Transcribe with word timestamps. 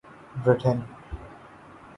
Britain 0.43 0.77